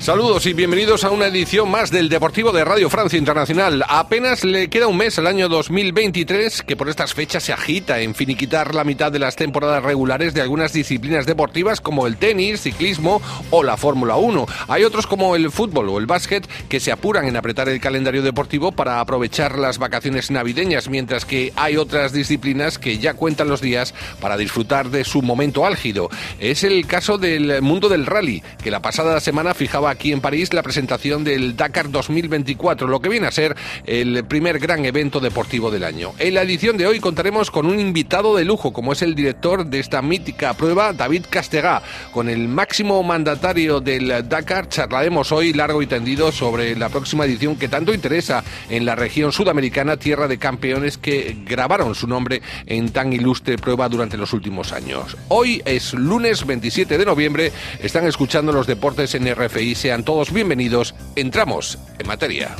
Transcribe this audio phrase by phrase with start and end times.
[0.00, 3.84] Saludos y bienvenidos a una edición más del Deportivo de Radio Francia Internacional.
[3.86, 8.14] Apenas le queda un mes al año 2023 que por estas fechas se agita en
[8.14, 13.20] finiquitar la mitad de las temporadas regulares de algunas disciplinas deportivas como el tenis, ciclismo
[13.50, 14.46] o la Fórmula 1.
[14.68, 18.22] Hay otros como el fútbol o el básquet que se apuran en apretar el calendario
[18.22, 23.60] deportivo para aprovechar las vacaciones navideñas, mientras que hay otras disciplinas que ya cuentan los
[23.60, 26.08] días para disfrutar de su momento álgido.
[26.38, 30.52] Es el caso del mundo del rally, que la pasada semana fijaba aquí en París
[30.52, 35.70] la presentación del Dakar 2024, lo que viene a ser el primer gran evento deportivo
[35.70, 36.12] del año.
[36.18, 39.66] En la edición de hoy contaremos con un invitado de lujo, como es el director
[39.66, 41.82] de esta mítica prueba, David Castegá.
[42.12, 47.56] Con el máximo mandatario del Dakar charlaremos hoy largo y tendido sobre la próxima edición
[47.56, 52.90] que tanto interesa en la región sudamericana, tierra de campeones que grabaron su nombre en
[52.90, 55.16] tan ilustre prueba durante los últimos años.
[55.28, 60.94] Hoy es lunes 27 de noviembre, están escuchando los deportes en RFI sean todos bienvenidos.
[61.16, 62.54] Entramos en materia.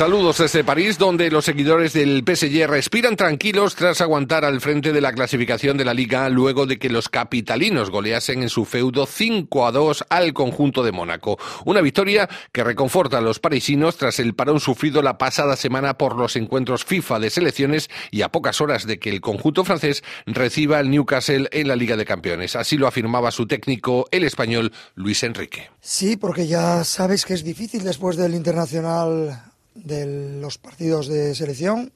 [0.00, 5.02] Saludos desde París, donde los seguidores del PSG respiran tranquilos tras aguantar al frente de
[5.02, 9.66] la clasificación de la Liga luego de que los capitalinos goleasen en su feudo 5
[9.66, 11.38] a 2 al conjunto de Mónaco.
[11.66, 16.16] Una victoria que reconforta a los parisinos tras el parón sufrido la pasada semana por
[16.16, 20.78] los encuentros FIFA de selecciones y a pocas horas de que el conjunto francés reciba
[20.78, 22.56] al Newcastle en la Liga de Campeones.
[22.56, 25.68] Así lo afirmaba su técnico, el español Luis Enrique.
[25.82, 29.49] Sí, porque ya sabes que es difícil después del internacional
[29.84, 31.92] de los partidos de selección.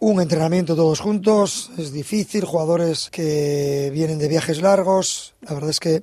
[0.00, 5.34] Un entrenamiento todos juntos, es difícil, jugadores que vienen de viajes largos.
[5.42, 6.02] La verdad es que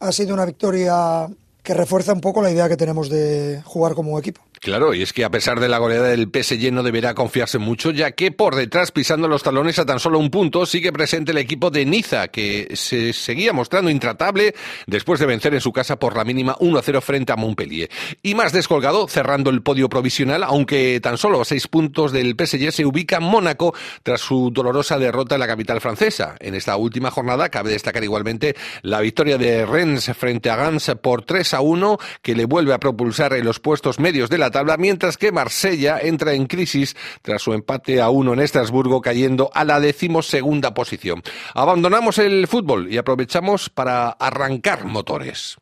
[0.00, 1.28] ha sido una victoria
[1.62, 4.40] que refuerza un poco la idea que tenemos de jugar como equipo.
[4.60, 7.90] Claro, y es que a pesar de la goleada del PSG no deberá confiarse mucho,
[7.90, 11.38] ya que por detrás, pisando los talones a tan solo un punto, sigue presente el
[11.38, 14.54] equipo de Niza, que se seguía mostrando intratable
[14.86, 17.88] después de vencer en su casa por la mínima 1-0 frente a Montpellier.
[18.22, 22.72] Y más descolgado, cerrando el podio provisional, aunque tan solo a seis puntos del PSG
[22.72, 26.36] se ubica Mónaco tras su dolorosa derrota en la capital francesa.
[26.40, 31.24] En esta última jornada cabe destacar igualmente la victoria de Rennes frente a Gans por
[31.24, 35.32] 3-1, que le vuelve a propulsar en los puestos medios de la tabla, mientras que
[35.32, 40.74] Marsella entra en crisis tras su empate a uno en Estrasburgo, cayendo a la decimosegunda
[40.74, 41.22] posición.
[41.54, 45.56] Abandonamos el fútbol y aprovechamos para arrancar motores.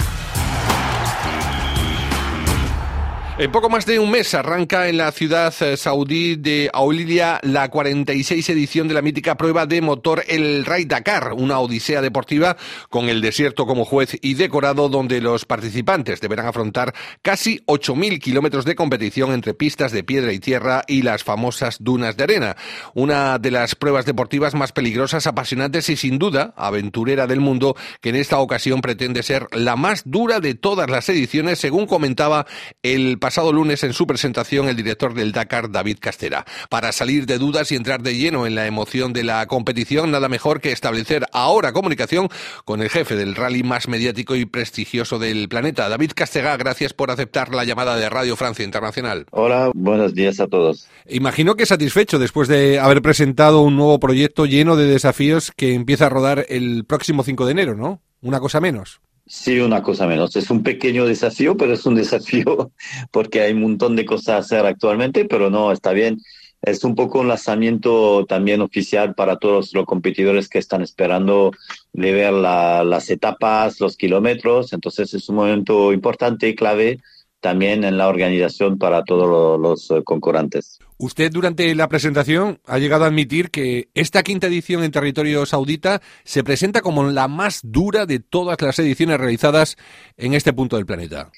[3.38, 7.69] En poco más de un mes arranca en la ciudad eh, saudí de Aulilia la
[7.69, 12.56] 46 edición de la mítica prueba de motor el Ride Dakar, una odisea deportiva
[12.88, 18.64] con el desierto como juez y decorado donde los participantes deberán afrontar casi 8.000 kilómetros
[18.64, 22.56] de competición entre pistas de piedra y tierra y las famosas dunas de arena.
[22.94, 28.08] Una de las pruebas deportivas más peligrosas, apasionantes y sin duda aventurera del mundo que
[28.08, 32.47] en esta ocasión pretende ser la más dura de todas las ediciones según comentaba
[32.82, 36.47] el pasado lunes en su presentación el director del Dakar, David Castera.
[36.70, 40.28] Para salir de dudas y entrar de lleno en la emoción de la competición, nada
[40.28, 42.28] mejor que establecer ahora comunicación
[42.65, 45.88] con el jefe del rally más mediático y prestigioso del planeta.
[45.88, 49.26] David Castega, gracias por aceptar la llamada de Radio Francia Internacional.
[49.32, 50.86] Hola, buenos días a todos.
[51.09, 56.06] Imagino que satisfecho después de haber presentado un nuevo proyecto lleno de desafíos que empieza
[56.06, 58.00] a rodar el próximo 5 de enero, ¿no?
[58.20, 59.00] Una cosa menos.
[59.28, 60.37] Sí, una cosa menos.
[60.37, 62.70] Es un pequeño desafío, pero es un desafío
[63.10, 66.19] porque hay un montón de cosas a hacer actualmente, pero no, está bien.
[66.62, 71.50] Es un poco un lanzamiento también oficial para todos los competidores que están esperando
[71.92, 74.72] de ver las etapas, los kilómetros.
[74.72, 77.00] Entonces es un momento importante y clave
[77.41, 80.78] también en la organización para todos los eh, concurrentes.
[80.99, 86.01] Usted durante la presentación ha llegado a admitir que esta quinta edición en territorio saudita
[86.25, 89.77] se presenta como la más dura de todas las ediciones realizadas
[90.17, 91.31] en este punto del planeta.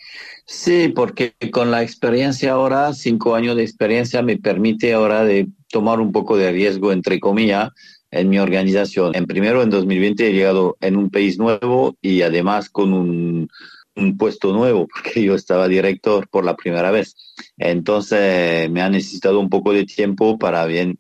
[0.47, 5.99] Sí, porque con la experiencia ahora, cinco años de experiencia, me permite ahora de tomar
[5.99, 7.71] un poco de riesgo, entre comillas,
[8.11, 9.15] en mi organización.
[9.17, 13.49] En primero, en 2020 he llegado en un país nuevo y además con un
[13.99, 17.15] un puesto nuevo porque yo estaba director por la primera vez.
[17.57, 20.99] Entonces me ha necesitado un poco de tiempo para bien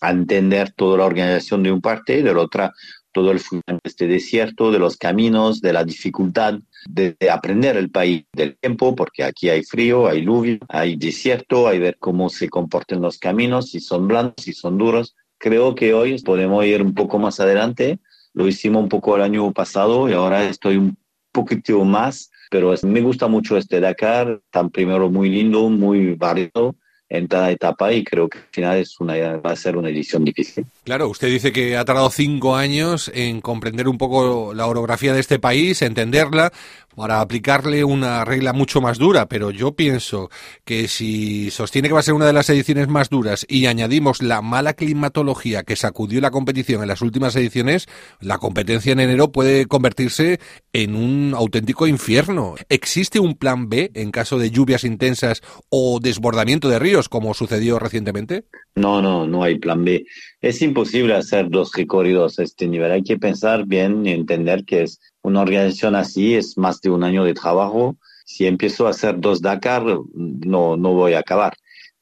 [0.00, 2.74] entender toda la organización de un parte y de la otra
[3.16, 8.26] todo el de este desierto, de los caminos, de la dificultad de, aprender el país
[8.30, 13.00] del tiempo, porque aquí hay frío, hay lluvia, hay desierto, hay ver cómo se comportan
[13.00, 15.16] los caminos, si son blandos, si son duros.
[15.38, 18.00] Creo que hoy podemos ir un poco más adelante.
[18.34, 20.98] Lo hicimos un poco el año pasado y ahora estoy un
[21.32, 26.76] poquito más pero me gusta mucho este Dakar, tan primero muy lindo, muy variado,
[27.08, 30.24] en cada etapa y creo que al final es una, va a ser una edición
[30.24, 30.66] difícil.
[30.84, 35.20] Claro, usted dice que ha tardado cinco años en comprender un poco la orografía de
[35.20, 36.52] este país, entenderla,
[36.96, 40.30] para aplicarle una regla mucho más dura, pero yo pienso
[40.64, 44.22] que si sostiene que va a ser una de las ediciones más duras y añadimos
[44.22, 47.86] la mala climatología que sacudió la competición en las últimas ediciones,
[48.20, 50.40] la competencia en enero puede convertirse
[50.72, 52.54] en un auténtico infierno.
[52.68, 57.78] ¿Existe un plan B en caso de lluvias intensas o desbordamiento de ríos, como sucedió
[57.78, 58.44] recientemente?
[58.74, 60.04] No, no, no hay plan B.
[60.40, 62.92] Es imposible hacer dos recorridos a este nivel.
[62.92, 67.02] Hay que pensar bien y entender que es una organización así es más de un
[67.02, 67.96] año de trabajo.
[68.24, 69.84] Si empiezo a hacer dos Dakar,
[70.14, 71.54] no, no voy a acabar.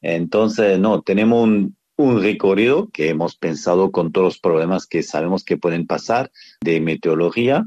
[0.03, 5.43] Entonces, no, tenemos un, un recorrido que hemos pensado con todos los problemas que sabemos
[5.43, 6.31] que pueden pasar
[6.61, 7.65] de meteorología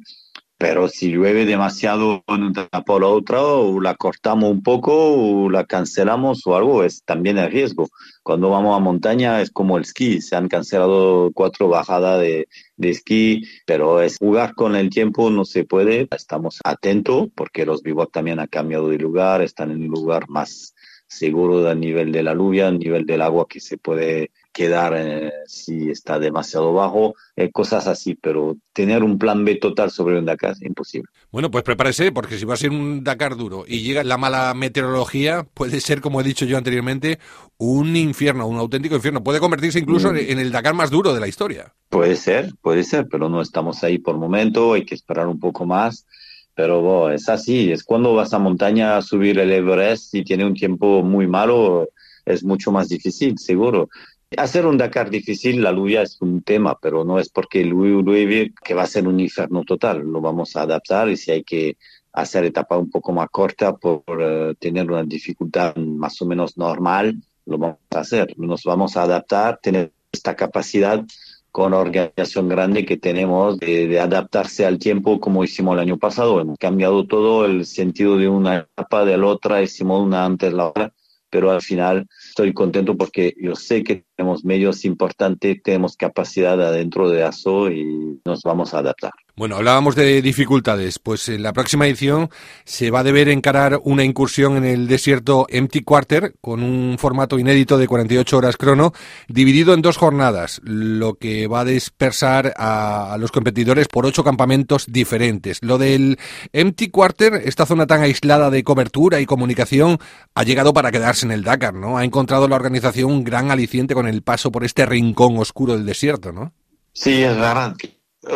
[0.57, 5.49] pero si llueve demasiado en una por la otra, o la cortamos un poco, o
[5.49, 7.89] la cancelamos o algo, es también el riesgo.
[8.23, 12.89] Cuando vamos a montaña es como el esquí, se han cancelado cuatro bajadas de, de
[12.89, 16.07] esquí, pero es jugar con el tiempo, no se puede.
[16.11, 20.73] Estamos atentos porque los vivos también han cambiado de lugar, están en un lugar más
[21.07, 25.31] seguro a nivel de la lluvia, a nivel del agua que se puede quedar eh,
[25.45, 30.25] si está demasiado bajo, eh, cosas así, pero tener un plan B total sobre un
[30.25, 31.07] Dakar es imposible.
[31.31, 34.51] Bueno, pues prepárese, porque si va a ser un Dakar duro y llega la mala
[34.55, 37.19] meteorología, puede ser, como he dicho yo anteriormente,
[37.57, 39.23] un infierno, un auténtico infierno.
[39.23, 40.17] Puede convertirse incluso mm.
[40.17, 41.75] en el Dakar más duro de la historia.
[41.89, 45.67] Puede ser, puede ser, pero no estamos ahí por momento, hay que esperar un poco
[45.67, 46.07] más.
[46.55, 50.55] Pero es así, es cuando vas a montaña a subir el Everest y tiene un
[50.55, 51.89] tiempo muy malo,
[52.25, 53.89] es mucho más difícil, seguro.
[54.35, 58.73] Hacer un Dakar difícil, la lluvia es un tema, pero no es porque llueve que
[58.73, 59.99] va a ser un infierno total.
[60.01, 61.77] Lo vamos a adaptar y si hay que
[62.11, 67.15] hacer etapa un poco más corta por eh, tener una dificultad más o menos normal,
[67.45, 68.37] lo vamos a hacer.
[68.37, 71.05] Nos vamos a adaptar, tener esta capacidad
[71.49, 76.41] con organización grande que tenemos de, de, adaptarse al tiempo como hicimos el año pasado.
[76.41, 80.67] Hemos cambiado todo el sentido de una etapa, de la otra, hicimos una antes la
[80.67, 80.93] otra,
[81.29, 87.09] pero al final estoy contento porque yo sé que tenemos medios importantes, tenemos capacidad adentro
[87.09, 89.11] de ASO y nos vamos a adaptar.
[89.37, 90.97] Bueno, hablábamos de dificultades.
[90.97, 92.31] Pues en la próxima edición
[92.65, 97.37] se va a deber encarar una incursión en el desierto Empty Quarter con un formato
[97.37, 98.93] inédito de 48 horas crono,
[99.27, 104.87] dividido en dos jornadas, lo que va a dispersar a, los competidores por ocho campamentos
[104.91, 105.59] diferentes.
[105.61, 106.17] Lo del
[106.51, 109.99] Empty Quarter, esta zona tan aislada de cobertura y comunicación,
[110.33, 111.99] ha llegado para quedarse en el Dakar, ¿no?
[111.99, 115.85] Ha encontrado la organización un gran aliciente con el paso por este rincón oscuro del
[115.85, 116.53] desierto, ¿no?
[116.93, 117.75] Sí, es verdad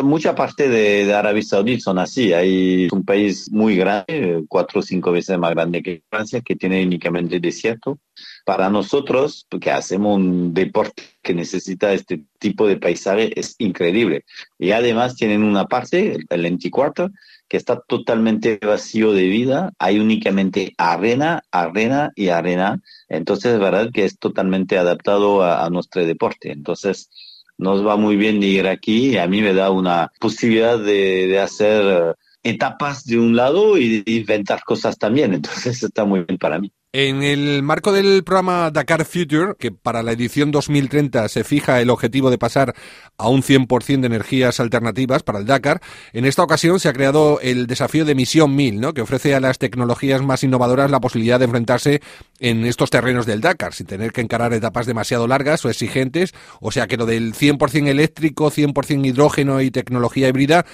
[0.02, 2.32] Mucha parte de, Arabia Saudí son así.
[2.32, 6.82] Hay un país muy grande, cuatro o cinco veces más grande que Francia, que tiene
[6.82, 7.98] únicamente desierto.
[8.44, 14.24] Para nosotros, que hacemos un deporte que necesita este tipo de paisaje, es increíble.
[14.58, 17.10] Y además tienen una parte, el 24,
[17.52, 19.74] que está totalmente vacío de vida.
[19.78, 22.80] Hay únicamente arena, arena y arena.
[23.10, 26.50] Entonces, es verdad que es totalmente adaptado a, nuestro deporte.
[26.50, 27.10] Entonces,
[27.58, 31.40] nos va muy bien ir aquí y a mí me da una posibilidad de, de
[31.40, 35.34] hacer etapas de un lado y de inventar cosas también.
[35.34, 36.72] Entonces está muy bien para mí.
[36.94, 41.88] En el marco del programa Dakar Future, que para la edición 2030 se fija el
[41.88, 42.74] objetivo de pasar
[43.16, 45.80] a un 100% de energías alternativas para el Dakar,
[46.12, 48.92] en esta ocasión se ha creado el desafío de Misión 1000, ¿no?
[48.92, 52.02] que ofrece a las tecnologías más innovadoras la posibilidad de enfrentarse
[52.40, 56.34] en estos terrenos del Dakar, sin tener que encarar etapas demasiado largas o exigentes.
[56.60, 60.66] O sea que lo del 100% eléctrico, 100% hidrógeno y tecnología híbrida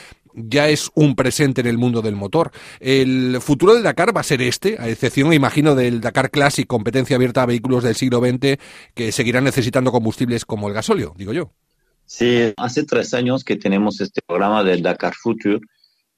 [0.47, 2.51] ya es un presente en el mundo del motor.
[2.81, 7.17] El futuro del Dakar va a ser este, a excepción, imagino, del Dakar Classic, competencia
[7.17, 8.59] abierta a vehículos del siglo XX
[8.95, 11.53] que seguirán necesitando combustibles como el gasóleo, digo yo.
[12.05, 15.61] Sí, hace tres años que tenemos este programa del Dakar Future.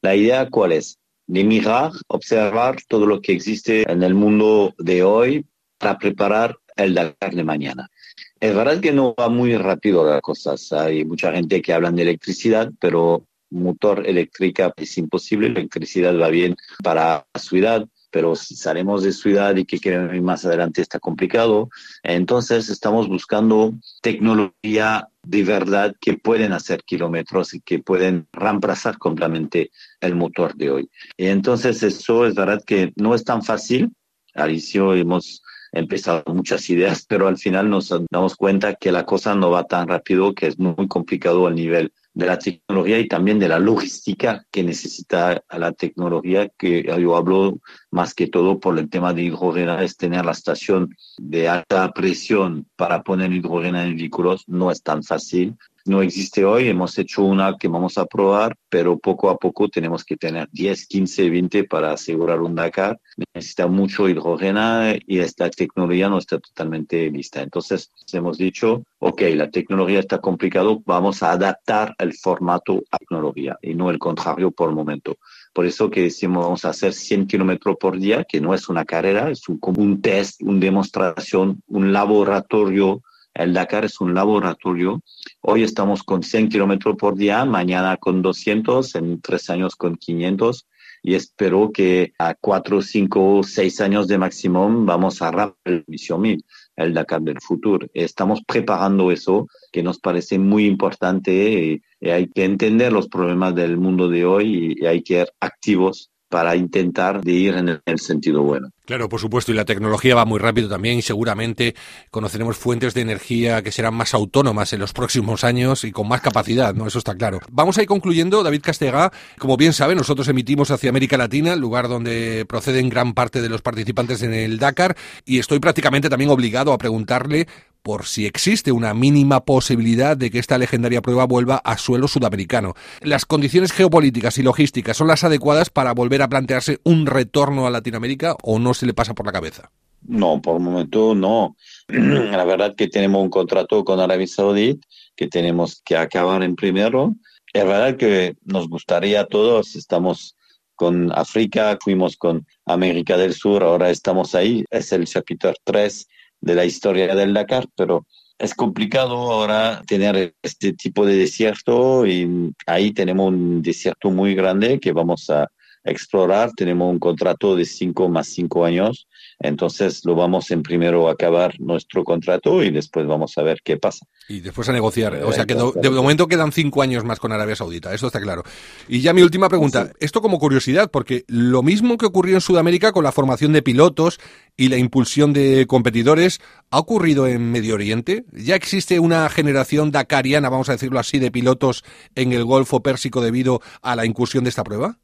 [0.03, 0.99] La idea cuál es?
[1.27, 5.47] De mirar, observar todo lo que existe en el mundo de hoy
[5.79, 7.91] para preparar el Dakar de mañana.
[8.39, 10.73] Es verdad que no va muy rápido las cosas.
[10.73, 16.29] Hay mucha gente que habla de electricidad, pero motor eléctrica es imposible, la electricidad va
[16.29, 20.83] bien para la ciudad, pero si salimos de ciudad y que queremos ir más adelante
[20.83, 21.69] está complicado.
[22.03, 29.71] Entonces estamos buscando tecnología de verdad que pueden hacer kilómetros y que pueden reemplazar completamente
[30.01, 30.91] el motor de hoy.
[31.17, 33.91] Y entonces eso es verdad que no es tan fácil.
[34.35, 35.43] Alicio hemos
[35.73, 39.87] empezado muchas ideas, pero al final nos damos cuenta que la cosa no va tan
[39.87, 44.45] rápido, que es muy complicado a nivel de la tecnología y también de la logística
[44.51, 49.79] que necesita la tecnología, que yo hablo más que todo por el tema de hidrógeno,
[49.79, 55.03] es tener la estación de alta presión para poner hidrógeno en vehículos, no es tan
[55.03, 56.69] fácil no existe hoy.
[56.69, 60.87] Hemos hecho una que vamos a probar, pero poco a poco tenemos que tener 10,
[60.87, 62.99] 15, 20 para asegurar un Dakar.
[63.35, 67.43] Necesita mucho hidrógeno y esta tecnología no está totalmente lista.
[67.43, 73.59] Entonces hemos dicho, ok, la tecnología está complicado, vamos a adaptar el formato a tecnología
[73.63, 75.19] y no el contrario por el momento.
[75.53, 78.85] Por eso que decimos vamos a hacer 100 kilómetros por día, que no es una
[78.85, 83.03] carrera, es un, un test, una demostración, un laboratorio
[83.35, 85.03] el Dakar es un laboratorio.
[85.41, 90.67] Hoy estamos con 100 kilómetros por día, mañana con 200, en tres años con 500
[91.03, 96.21] y espero que a cuatro, cinco, seis años de máximo vamos a rapar el misión
[96.21, 96.45] 1000,
[96.77, 97.87] el Dakar del futuro.
[97.95, 103.77] Estamos preparando eso, que nos parece muy importante y, hay que entender los problemas del
[103.77, 108.71] mundo de hoy y, hay que ser activos para intentar ir en el sentido bueno.
[108.91, 111.77] Claro, por supuesto, y la tecnología va muy rápido también y seguramente
[112.11, 116.23] conoceremos fuentes de energía que serán más autónomas en los próximos años y con más
[116.23, 116.89] capacidad, ¿no?
[116.89, 117.39] Eso está claro.
[117.53, 119.13] Vamos a ir concluyendo, David Castega.
[119.39, 123.49] Como bien sabe, nosotros emitimos hacia América Latina, el lugar donde proceden gran parte de
[123.49, 127.47] los participantes en el Dakar, y estoy prácticamente también obligado a preguntarle
[127.83, 132.75] por si existe una mínima posibilidad de que esta legendaria prueba vuelva a suelo sudamericano.
[133.01, 137.71] ¿Las condiciones geopolíticas y logísticas son las adecuadas para volver a plantearse un retorno a
[137.71, 139.71] Latinoamérica o no se le pasa por la cabeza?
[140.01, 141.57] No, por el momento no.
[141.89, 144.81] La verdad que tenemos un contrato con Arabia Saudí
[145.15, 147.15] que tenemos que acabar en primero.
[147.53, 150.35] Es verdad que nos gustaría a todos, estamos
[150.75, 156.09] con África, fuimos con América del Sur, ahora estamos ahí, es el capítulo 3
[156.41, 158.07] de la historia del Dakar, pero
[158.39, 164.81] es complicado ahora tener este tipo de desierto y ahí tenemos un desierto muy grande
[164.81, 165.51] que vamos a
[165.85, 166.51] explorar.
[166.57, 169.07] Tenemos un contrato de cinco más cinco años
[169.43, 173.79] entonces lo vamos en primero a acabar nuestro contrato y después vamos a ver qué
[173.79, 174.05] pasa.
[174.29, 175.15] Y después a negociar.
[175.25, 178.45] O sea que de, momento quedan cinco años más con Arabia Saudita, eso está claro.
[178.87, 182.93] Y ya mi última pregunta, esto como curiosidad, porque lo mismo que ocurrió en Sudamérica
[182.93, 184.21] con la formación de pilotos
[184.59, 188.27] y la impulsión de competidores, ¿ha ocurrido en Medio Oriente?
[188.33, 191.83] ¿Ya existe una generación dakariana, vamos a decirlo así, de pilotos
[192.15, 194.99] en el Golfo Pérsico debido a la incursión de esta prueba?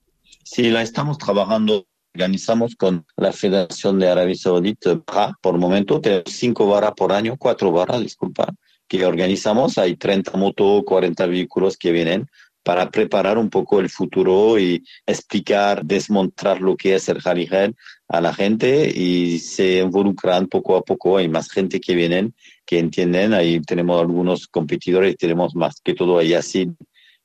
[0.49, 5.03] Sí, la estamos trabajando organizamos con la Federación de Arabia Saudita,
[5.43, 8.55] por momento tenemos cinco barras por año, cuatro barras, disculpa,
[8.87, 9.77] que organizamos.
[9.77, 12.29] Hay 30 motos, 40 vehículos que vienen
[12.63, 17.75] para preparar un poco el futuro y explicar, desmontar lo que es el Haligen
[18.07, 21.17] a la gente y se involucran poco a poco.
[21.17, 22.35] Hay más gente que vienen,
[22.65, 23.35] que entienden.
[23.35, 26.77] Ahí tenemos algunos competidores, tenemos más que todo a Yassin,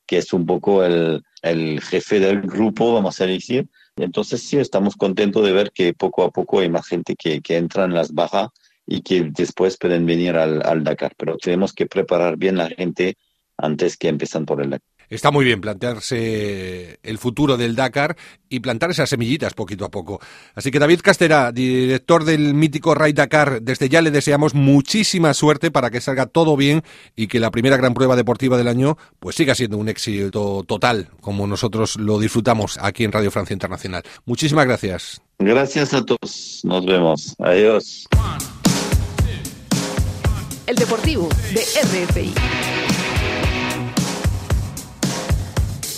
[0.08, 4.95] que es un poco el, el jefe del grupo, vamos a decir, entonces sí, estamos
[4.95, 8.13] contentos de ver que poco a poco hay más gente que, que entra en las
[8.13, 8.50] bajas
[8.86, 13.17] y que después pueden venir al, al Dakar, pero tenemos que preparar bien la gente
[13.57, 14.90] antes que empiezan por el Dakar.
[15.12, 18.15] Está muy bien plantearse el futuro del Dakar
[18.48, 20.22] y plantar esas semillitas poquito a poco.
[20.56, 25.70] Así que David Castera, director del mítico Ride Dakar, desde ya le deseamos muchísima suerte
[25.70, 26.82] para que salga todo bien
[27.13, 31.10] y que la primera gran prueba deportiva del año pues siga siendo un éxito total,
[31.20, 34.03] como nosotros lo disfrutamos aquí en Radio Francia Internacional.
[34.24, 35.22] Muchísimas gracias.
[35.39, 36.62] Gracias a todos.
[36.63, 37.36] Nos vemos.
[37.38, 38.08] Adiós.
[40.68, 42.34] El Deportivo de RFI.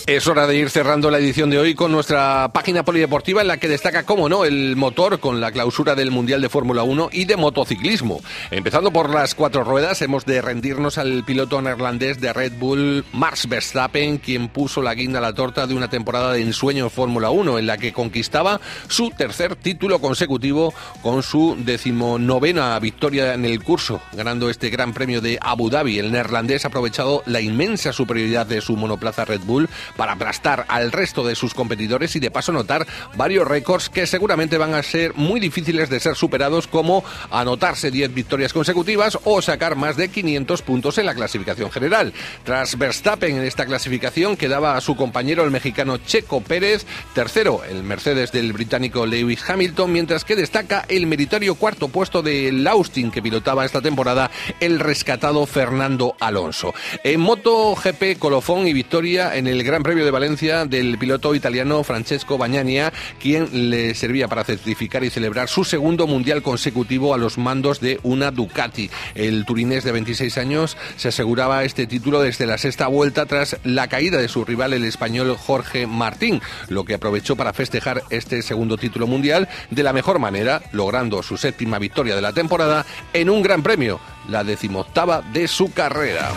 [0.06, 3.56] Es hora de ir cerrando la edición de hoy con nuestra página polideportiva en la
[3.56, 7.24] que destaca, como no, el motor con la clausura del Mundial de Fórmula 1 y
[7.24, 8.20] de motociclismo.
[8.52, 13.48] Empezando por las cuatro ruedas, hemos de rendirnos al piloto neerlandés de Red Bull, Max
[13.48, 17.30] Verstappen, quien puso la guinda a la torta de una temporada de ensueño en Fórmula
[17.30, 23.64] 1 en la que conquistaba su tercer título consecutivo con su decimonovena victoria en el
[23.64, 25.98] curso, ganando este Gran Premio de Abu Dhabi.
[25.98, 30.92] El neerlandés ha aprovechado la inmensa superioridad de su monoplaza Red Bull para aplastar al
[30.92, 32.86] resto de sus competidores y de paso anotar
[33.16, 38.14] varios récords que seguramente van a ser muy difíciles de ser superados como anotarse 10
[38.14, 42.14] victorias consecutivas o sacar más de 500 puntos en la clasificación general.
[42.44, 47.84] Tras Verstappen en esta clasificación quedaba a su compañero el mexicano Checo Pérez, tercero el
[47.84, 53.22] Mercedes del británico Lewis Hamilton, mientras que destaca el meritorio cuarto puesto del Austin que
[53.22, 56.74] pilotaba esta temporada el rescatado Fernando Alonso.
[57.04, 61.84] En MotoGP, colofón y victoria en el Gran Gran Premio de Valencia del piloto italiano
[61.84, 67.38] Francesco Bagnania, quien le servía para certificar y celebrar su segundo mundial consecutivo a los
[67.38, 68.90] mandos de una Ducati.
[69.14, 73.90] El turinés de 26 años se aseguraba este título desde la sexta vuelta tras la
[73.90, 78.78] caída de su rival el español Jorge Martín, lo que aprovechó para festejar este segundo
[78.78, 83.42] título mundial de la mejor manera, logrando su séptima victoria de la temporada en un
[83.42, 84.00] gran premio,
[84.30, 86.32] la decimoctava de su carrera.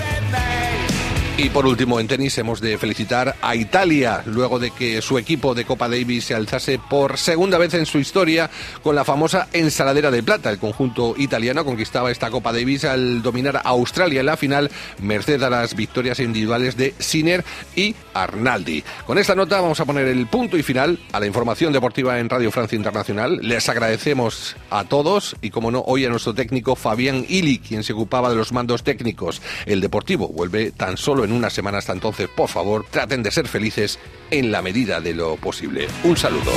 [1.39, 5.55] Y por último, en tenis hemos de felicitar a Italia, luego de que su equipo
[5.55, 8.49] de Copa Davis se alzase por segunda vez en su historia
[8.83, 10.49] con la famosa ensaladera de plata.
[10.49, 14.71] El conjunto italiano conquistaba esta Copa Davis al dominar a Australia en la final,
[15.03, 18.83] merced a las victorias individuales de Sinner y Arnaldi.
[19.07, 22.31] Con esta nota vamos a poner el punto y final a la información deportiva en
[22.31, 23.41] Radio Francia Internacional.
[23.43, 27.93] Les agradecemos a todos y, como no, hoy a nuestro técnico Fabián Ili, quien se
[27.93, 29.43] ocupaba de los mandos técnicos.
[29.67, 33.47] El Deportivo vuelve tan solo en una semana hasta entonces, por favor, traten de ser
[33.47, 33.99] felices
[34.31, 35.89] en la medida de lo posible.
[36.05, 36.53] Un saludo.